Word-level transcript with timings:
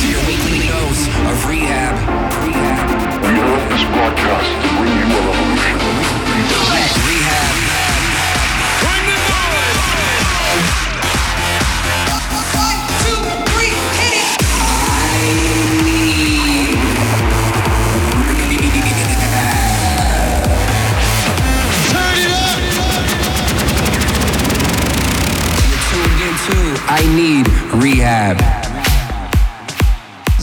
to 0.00 0.08
your 0.08 0.24
weekly 0.26 0.66
dose 0.68 1.06
of 1.28 1.36
R3HAB. 1.44 1.94
R3HAB. 2.32 2.86
We 3.20 3.34
hope 3.44 3.68
this 3.68 3.84
broadcast 3.92 4.50
to 4.62 4.68
bring 4.78 4.94
you 4.96 5.04
a 5.04 5.43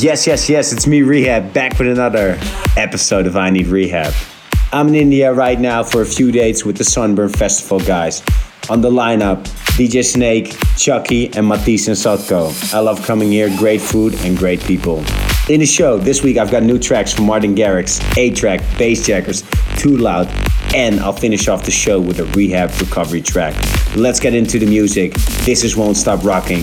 Yes, 0.02 0.26
yes, 0.26 0.50
yes, 0.50 0.74
it's 0.74 0.88
me, 0.88 1.02
R3HAB, 1.02 1.54
back 1.54 1.78
with 1.78 1.88
another 1.88 2.36
episode 2.76 3.28
of 3.28 3.38
I 3.38 3.52
Need 3.52 3.68
R3HAB. 3.68 4.74
I'm 4.74 4.88
in 4.88 4.96
India 4.96 5.32
right 5.32 5.60
now 5.60 5.84
for 5.84 6.02
a 6.02 6.06
few 6.08 6.32
dates 6.32 6.66
with 6.66 6.76
the 6.76 6.84
Sunburn 6.84 7.30
Festival 7.30 7.80
guys. 7.80 8.24
On 8.72 8.82
the 8.82 8.90
lineup, 8.90 9.44
DJ 9.78 10.04
Snake, 10.04 10.58
Chuckie, 10.76 11.32
and 11.36 11.48
Matisse 11.48 11.88
and 11.88 11.96
Sadko. 11.96 12.74
I 12.74 12.80
love 12.80 13.06
coming 13.06 13.32
here, 13.32 13.56
great 13.60 13.80
food 13.80 14.16
and 14.22 14.36
great 14.36 14.60
people. 14.62 15.06
In 15.48 15.60
the 15.60 15.68
show, 15.68 16.00
this 16.00 16.24
week 16.24 16.38
I've 16.38 16.50
got 16.50 16.64
new 16.64 16.80
tracks 16.80 17.14
from 17.14 17.26
Martin 17.26 17.56
Garrix, 17.56 18.02
A-Trak, 18.18 18.62
Bassjackers, 18.80 19.46
Too 19.78 19.98
Loud, 19.98 20.28
and 20.74 21.00
I'll 21.00 21.14
finish 21.14 21.48
off 21.48 21.64
the 21.64 21.70
show 21.70 22.00
with 22.02 22.20
a 22.20 22.26
rehab 22.34 22.72
recovery 22.82 23.22
track. 23.22 23.54
Let's 23.96 24.20
get 24.20 24.34
into 24.34 24.58
the 24.58 24.66
music. 24.66 25.14
This 25.46 25.64
is 25.64 25.78
Won't 25.78 25.98
Stop 25.98 26.24
Rocking 26.24 26.62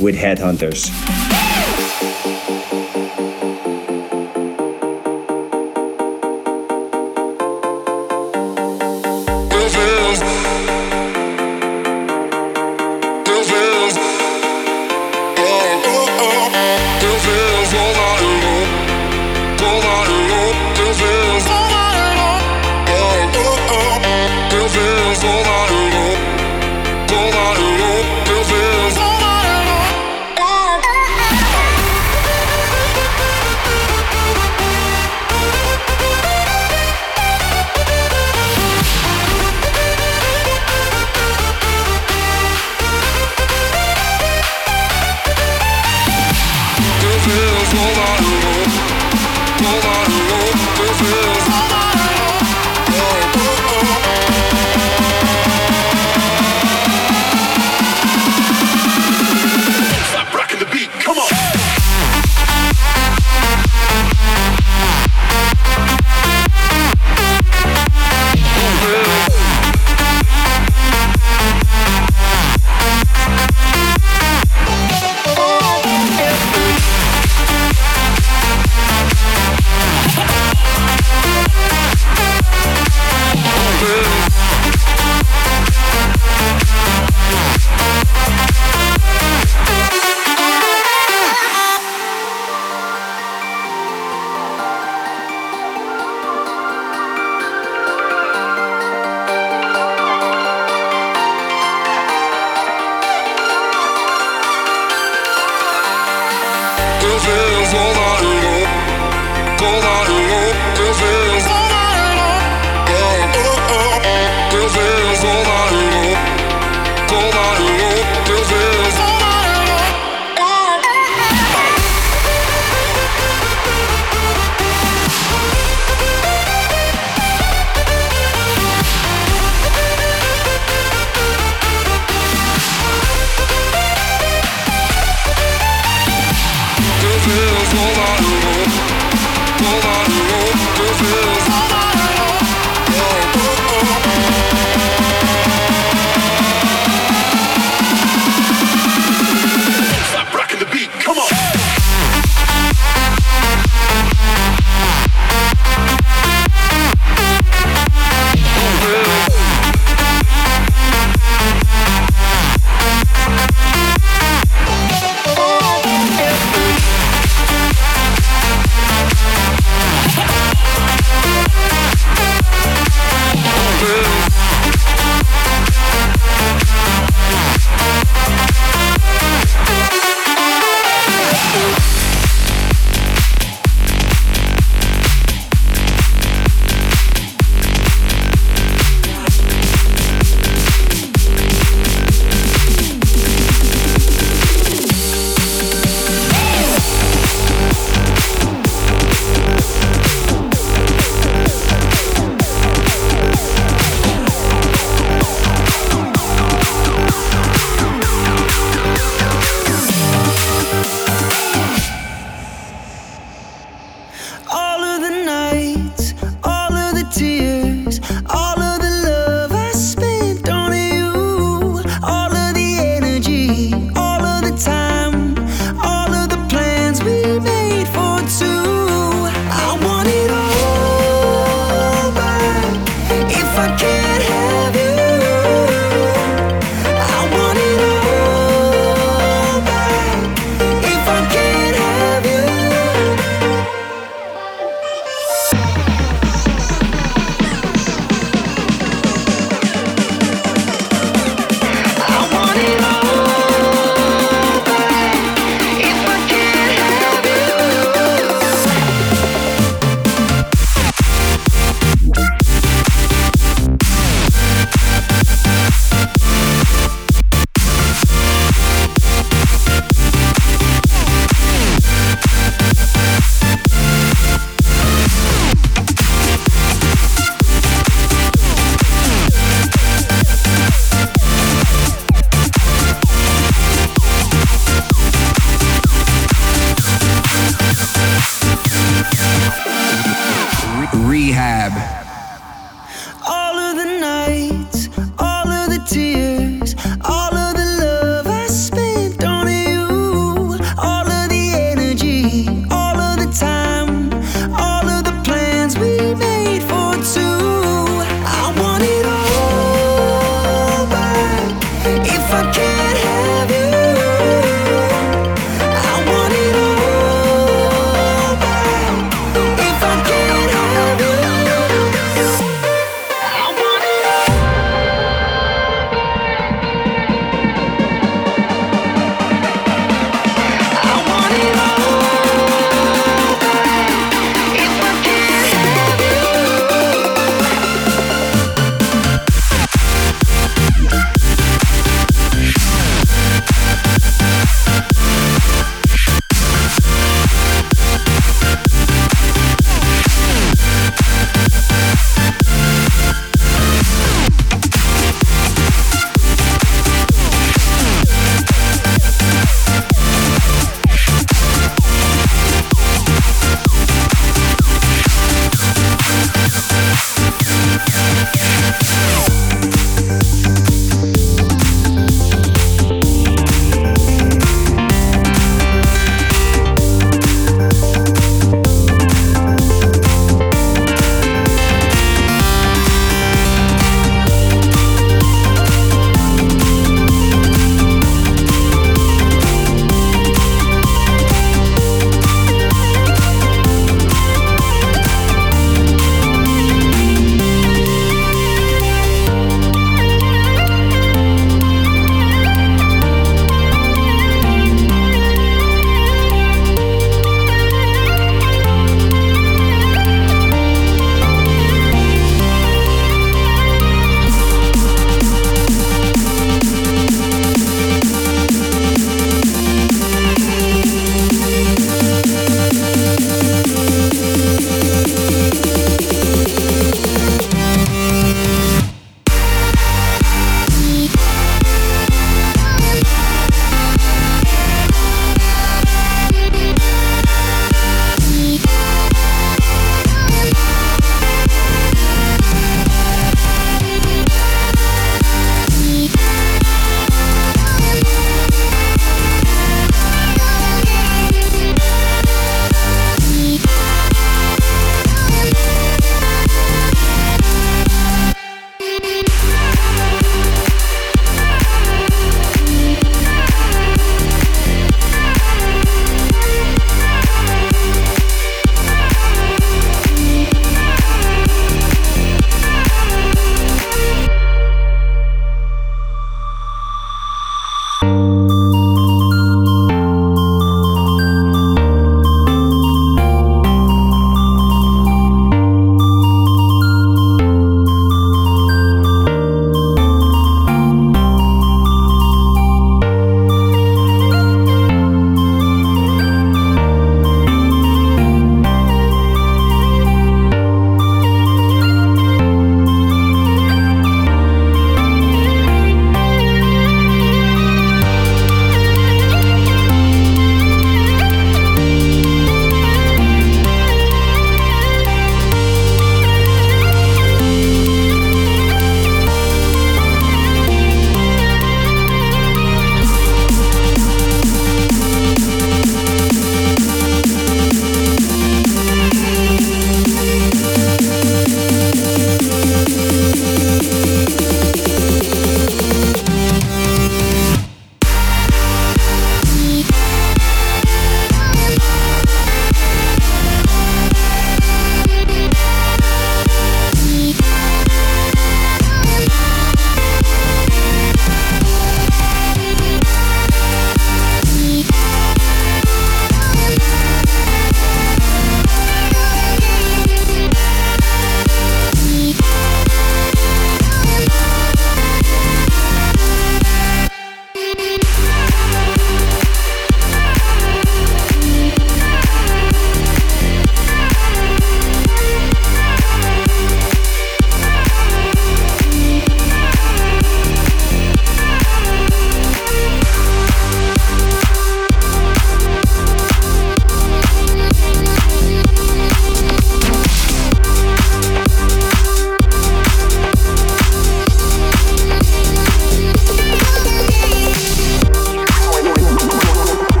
with 0.00 0.16
Headhunterz. 0.16 1.37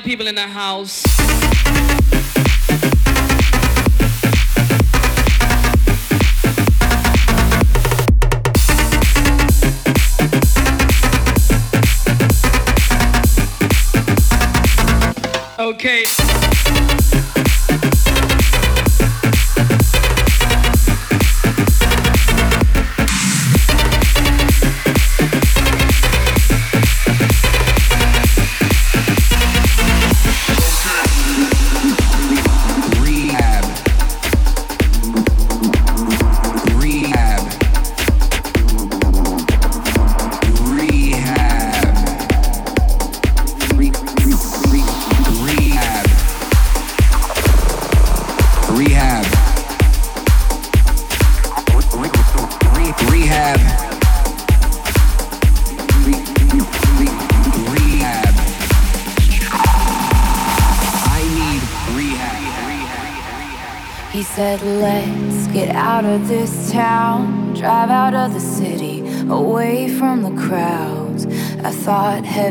People 0.00 0.26
in 0.26 0.34
the 0.34 0.40
house. 0.40 1.04
Okay. 15.58 16.13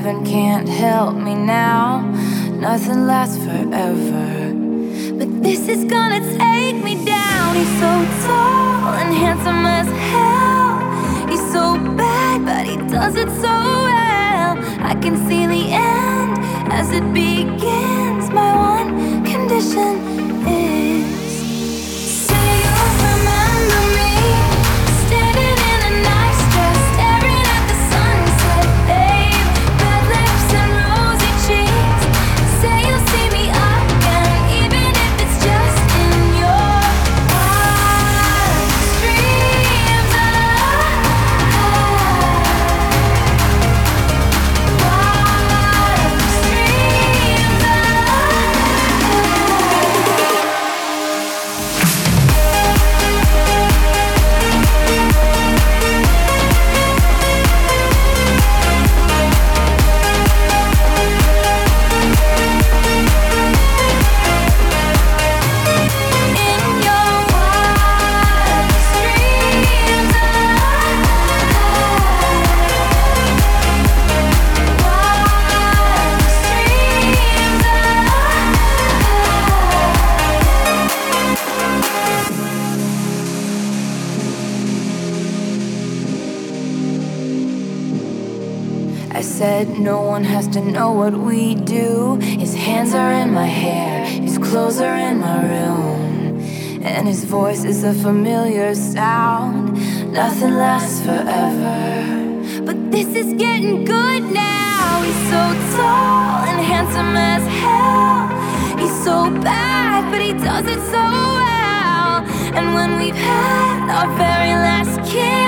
Heaven 0.04 0.26
can't 0.26 0.53
to 90.22 90.62
know 90.62 90.92
what 90.92 91.14
we 91.14 91.56
do. 91.56 92.18
His 92.18 92.54
hands 92.54 92.94
are 92.94 93.12
in 93.12 93.34
my 93.34 93.48
hair, 93.48 94.06
his 94.06 94.38
clothes 94.38 94.80
are 94.80 94.96
in 94.96 95.18
my 95.20 95.42
room. 95.42 96.40
And 96.84 97.08
his 97.08 97.24
voice 97.24 97.64
is 97.64 97.84
a 97.84 97.94
familiar 97.94 98.76
sound. 98.76 99.74
Nothing 100.14 100.54
lasts 100.54 101.02
forever. 101.02 102.64
But 102.64 102.92
this 102.92 103.08
is 103.16 103.34
getting 103.34 103.86
good 103.86 104.24
now. 104.32 105.02
He's 105.02 105.24
so 105.34 105.44
tall 105.78 106.44
and 106.50 106.60
handsome 106.62 107.16
as 107.18 107.44
hell. 107.64 108.78
He's 108.78 109.04
so 109.04 109.32
bad, 109.42 110.12
but 110.12 110.22
he 110.22 110.34
does 110.34 110.66
it 110.68 110.82
so 110.94 111.06
well. 111.42 112.24
And 112.58 112.76
when 112.76 113.00
we've 113.00 113.16
had 113.16 113.90
our 113.90 114.10
very 114.16 114.54
last 114.68 114.96
kiss, 115.12 115.43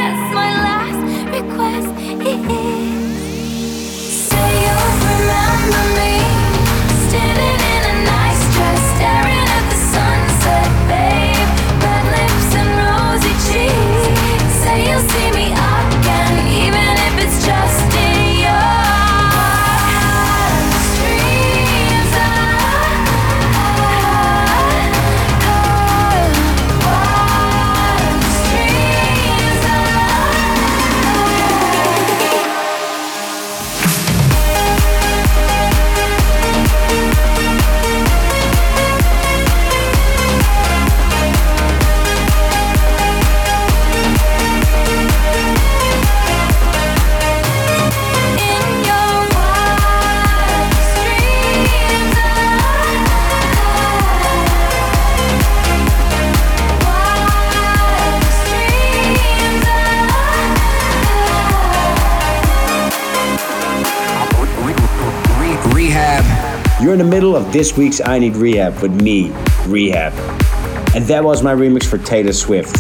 in 66.96 67.00
the 67.00 67.14
middle 67.14 67.36
of 67.36 67.52
this 67.52 67.76
week's 67.76 68.00
I 68.00 68.20
Need 68.20 68.36
R3HAB 68.36 68.82
with 68.82 69.02
me, 69.02 69.28
R3HAB. 69.68 70.96
And 70.96 71.04
that 71.08 71.22
was 71.26 71.44
my 71.44 71.54
remix 71.54 71.86
for 71.86 71.98
Taylor 71.98 72.32
Swift. 72.32 72.74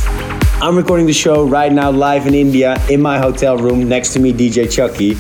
I'm 0.64 0.78
recording 0.78 1.06
the 1.06 1.12
show 1.12 1.46
right 1.46 1.70
now 1.70 1.92
live 1.92 2.26
in 2.26 2.34
India 2.34 2.78
in 2.90 3.02
my 3.02 3.18
hotel 3.18 3.58
room 3.58 3.90
next 3.90 4.14
to 4.14 4.20
me, 4.22 4.32
DJ 4.32 4.72
Chuckie, 4.72 5.16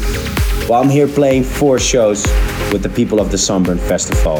while 0.70 0.82
I'm 0.82 0.88
here 0.88 1.10
playing 1.10 1.44
four 1.44 1.78
shows 1.78 2.26
with 2.72 2.84
the 2.84 2.90
people 2.90 3.20
of 3.20 3.32
the 3.32 3.38
Sunburn 3.38 3.80
Festival. 3.80 4.38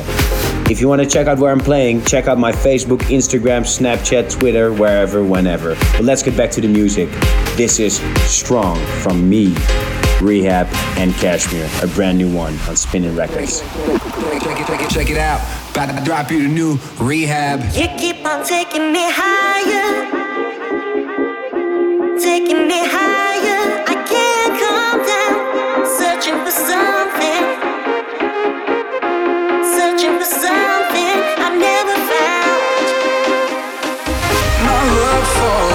If 0.72 0.80
you 0.80 0.88
want 0.88 1.02
to 1.02 1.08
check 1.08 1.28
out 1.28 1.38
where 1.38 1.52
I'm 1.52 1.60
playing, 1.60 2.06
check 2.06 2.28
out 2.28 2.38
my 2.38 2.54
Facebook, 2.54 3.00
Instagram, 3.10 3.64
Snapchat, 3.64 4.32
Twitter, 4.40 4.72
wherever, 4.72 5.22
whenever. 5.22 5.76
But 5.76 6.04
let's 6.04 6.24
get 6.24 6.38
back 6.38 6.50
to 6.52 6.62
the 6.62 6.70
music. 6.70 7.10
This 7.58 7.78
is 7.80 7.98
Strong 8.24 8.78
from 9.02 9.30
me, 9.30 9.54
R3HAB, 10.20 10.68
and 10.98 11.12
KSHMR, 11.14 11.84
a 11.84 11.88
brand 11.94 12.18
new 12.18 12.34
one 12.34 12.58
on 12.70 12.76
Spinnin' 12.78 13.16
Records. 13.16 13.60
Check 13.60 14.60
it, 14.60 14.66
check 14.66 14.82
it, 14.82 14.90
check 14.90 15.10
it 15.10 15.18
out. 15.18 15.42
About 15.72 15.98
to 15.98 16.04
drop 16.06 16.32
you 16.32 16.44
the 16.44 16.48
new 16.48 16.78
R3HAB. 16.78 17.76
You 17.76 17.88
keep 18.00 18.26
on 18.26 18.46
taking 18.46 18.94
me 18.94 19.04
higher, 19.12 20.10
taking 22.18 22.68
me 22.68 22.80
higher. 22.80 23.84
I 23.88 23.96
can't 24.08 24.56
calm 24.64 25.04
down, 25.04 25.36
searching 26.00 26.40
for 26.46 26.52
something, 26.52 27.44
searching 29.76 30.18
for 30.18 30.26
something 30.26 31.16
I've 31.44 31.60
never 31.60 31.96
found. 32.08 32.88
My 34.64 34.80
love 34.96 35.28
for 35.36 35.75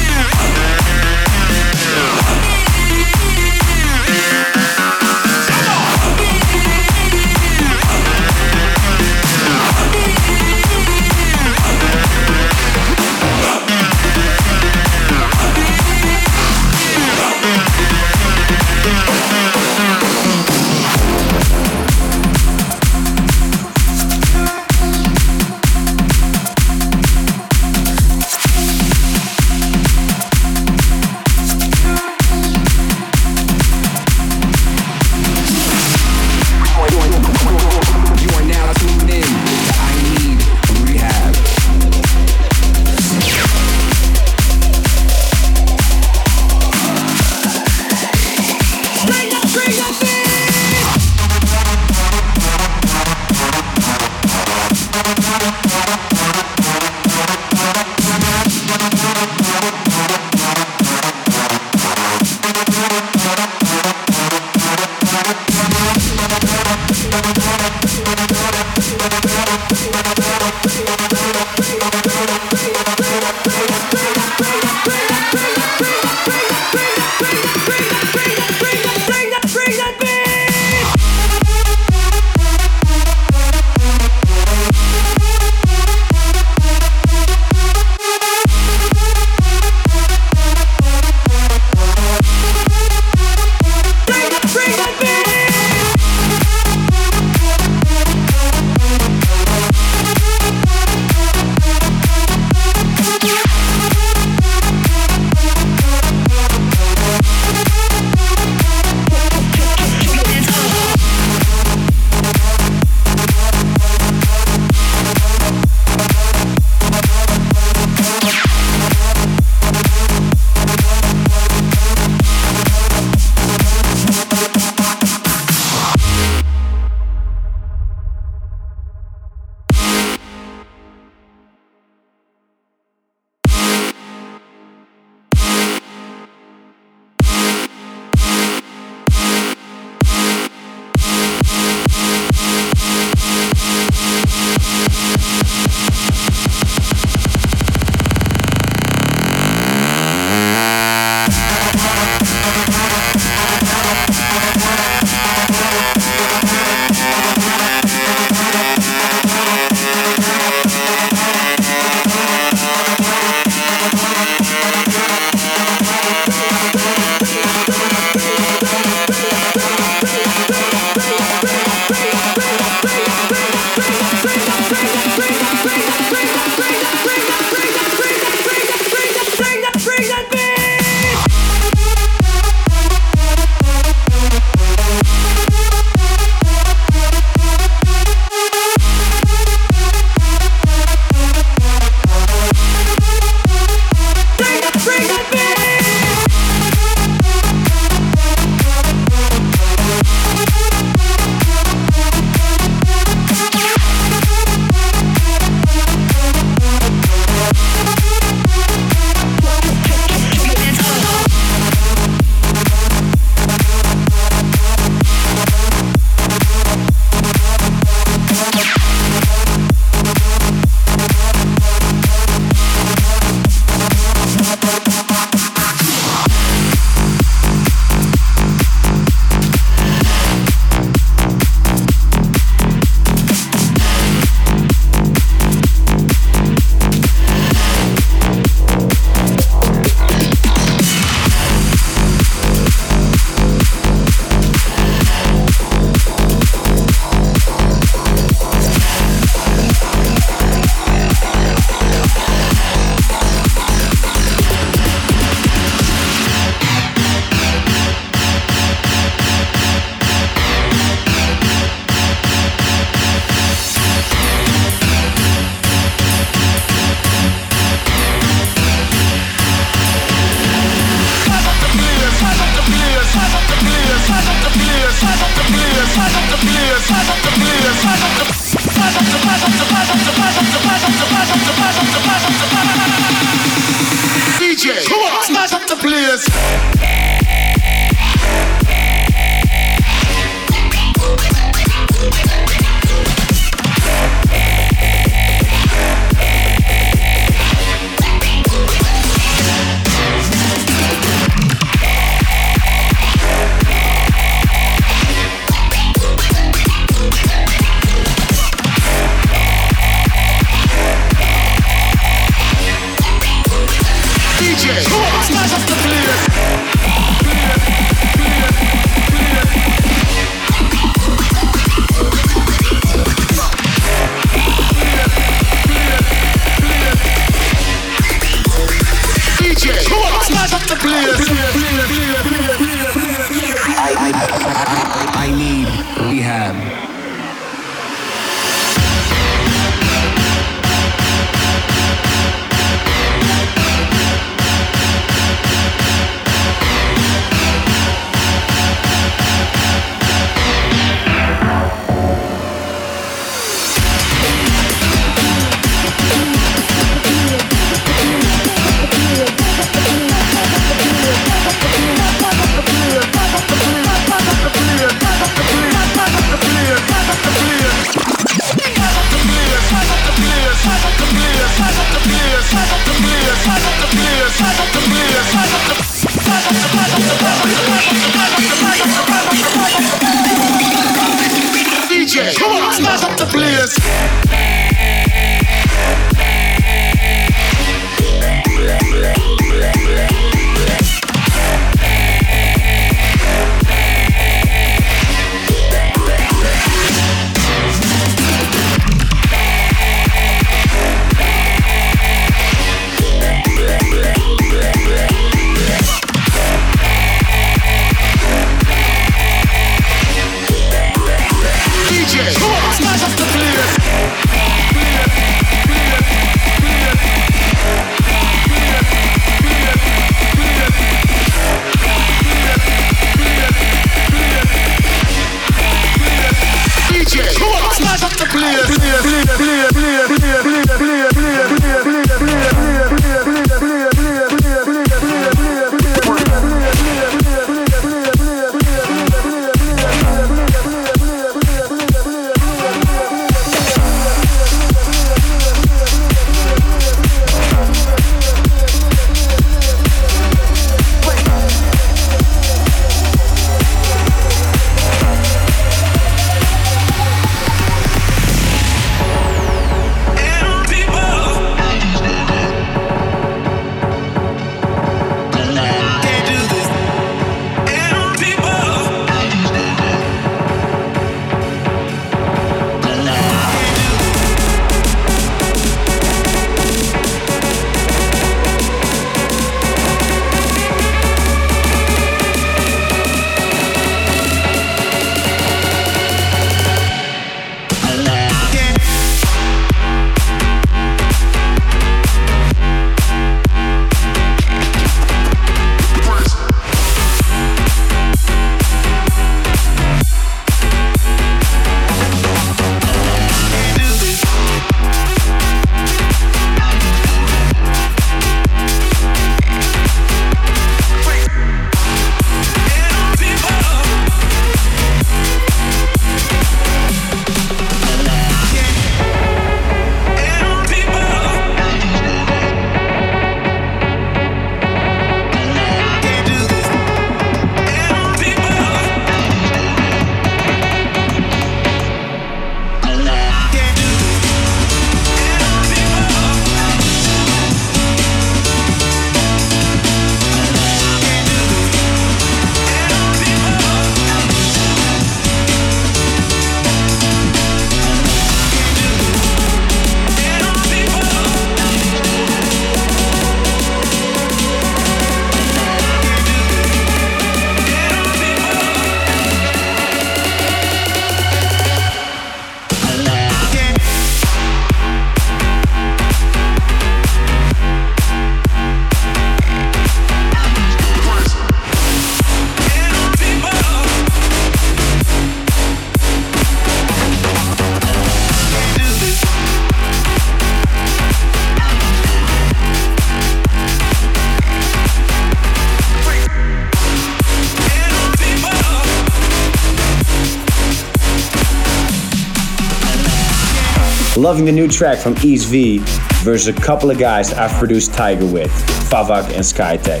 Loving 594.30 594.44
the 594.44 594.52
new 594.52 594.68
track 594.68 594.98
from 594.98 595.16
Yves 595.16 595.46
V 595.46 595.78
versus 596.22 596.46
a 596.46 596.52
couple 596.52 596.88
of 596.88 597.00
guys 597.00 597.32
I've 597.32 597.50
produced 597.58 597.92
Tiger 597.94 598.26
with, 598.26 598.52
Fafaq 598.88 599.24
and 599.24 599.42
Skytech. 599.42 600.00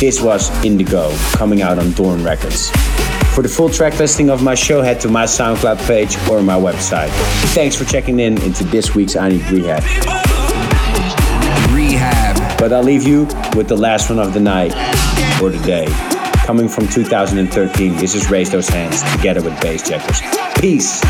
This 0.00 0.22
was 0.22 0.48
Indigo, 0.64 1.14
coming 1.32 1.60
out 1.60 1.78
on 1.78 1.92
Dorn 1.92 2.24
Records. 2.24 2.70
For 3.34 3.42
the 3.42 3.50
full 3.50 3.68
track 3.68 3.98
listing 3.98 4.30
of 4.30 4.42
my 4.42 4.54
show, 4.54 4.80
head 4.80 4.98
to 5.00 5.08
my 5.08 5.24
SoundCloud 5.24 5.86
page 5.86 6.16
or 6.30 6.42
my 6.42 6.54
website. 6.54 7.10
Thanks 7.52 7.76
for 7.76 7.84
checking 7.84 8.18
in 8.18 8.40
into 8.40 8.64
this 8.64 8.94
week's 8.94 9.14
I 9.14 9.28
Need 9.28 9.42
R3HAB. 9.42 9.80
R3HAB. 11.68 12.58
But 12.58 12.72
I'll 12.72 12.82
leave 12.82 13.06
you 13.06 13.24
with 13.54 13.68
the 13.68 13.76
last 13.76 14.08
one 14.08 14.20
of 14.20 14.32
the 14.32 14.40
night 14.40 14.72
or 15.42 15.50
the 15.50 15.62
day. 15.66 15.84
Coming 16.46 16.66
from 16.66 16.88
2013, 16.88 17.96
this 17.96 18.14
is 18.14 18.30
Raise 18.30 18.50
Those 18.50 18.70
Hands 18.70 19.02
together 19.14 19.42
with 19.42 19.52
Bassjackers. 19.60 20.22
Peace. 20.62 21.02